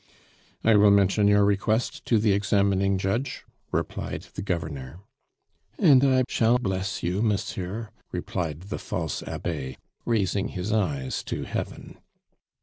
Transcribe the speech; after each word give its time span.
"I 0.63 0.75
will 0.77 0.89
mention 0.89 1.27
your 1.27 1.45
request 1.45 2.05
to 2.07 2.17
the 2.17 2.31
examining 2.33 2.97
judge," 2.97 3.43
replied 3.71 4.23
the 4.33 4.41
Governor. 4.41 5.01
"And 5.77 6.03
I 6.03 6.23
shall 6.27 6.57
bless 6.57 7.03
you, 7.03 7.21
monsieur!" 7.21 7.89
replied 8.11 8.61
the 8.61 8.79
false 8.79 9.21
Abbe, 9.21 9.77
raising 10.03 10.47
his 10.47 10.71
eyes 10.73 11.21
to 11.25 11.43
heaven. 11.43 11.99